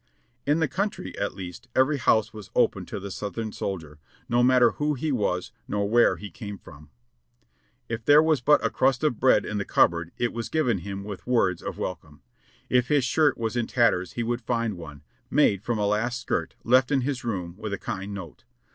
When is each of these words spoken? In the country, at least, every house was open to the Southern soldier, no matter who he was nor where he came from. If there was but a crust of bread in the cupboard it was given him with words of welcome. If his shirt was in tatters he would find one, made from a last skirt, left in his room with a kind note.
In 0.47 0.57
the 0.57 0.67
country, 0.67 1.15
at 1.19 1.35
least, 1.35 1.67
every 1.75 1.97
house 1.99 2.33
was 2.33 2.49
open 2.55 2.87
to 2.87 2.99
the 2.99 3.11
Southern 3.11 3.51
soldier, 3.51 3.99
no 4.27 4.41
matter 4.41 4.71
who 4.71 4.95
he 4.95 5.11
was 5.11 5.51
nor 5.67 5.87
where 5.87 6.15
he 6.15 6.31
came 6.31 6.57
from. 6.57 6.89
If 7.87 8.05
there 8.05 8.23
was 8.23 8.41
but 8.41 8.65
a 8.65 8.71
crust 8.71 9.03
of 9.03 9.19
bread 9.19 9.45
in 9.45 9.59
the 9.59 9.63
cupboard 9.63 10.11
it 10.17 10.33
was 10.33 10.49
given 10.49 10.79
him 10.79 11.03
with 11.03 11.27
words 11.27 11.61
of 11.61 11.77
welcome. 11.77 12.23
If 12.67 12.87
his 12.87 13.05
shirt 13.05 13.37
was 13.37 13.55
in 13.55 13.67
tatters 13.67 14.13
he 14.13 14.23
would 14.23 14.41
find 14.41 14.75
one, 14.75 15.03
made 15.29 15.61
from 15.61 15.77
a 15.77 15.85
last 15.85 16.19
skirt, 16.19 16.55
left 16.63 16.91
in 16.91 17.01
his 17.01 17.23
room 17.23 17.55
with 17.59 17.71
a 17.71 17.77
kind 17.77 18.11
note. 18.11 18.43